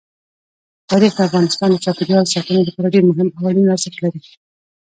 [0.89, 4.21] تاریخ د افغانستان د چاپیریال ساتنې لپاره ډېر مهم او اړین ارزښت لري.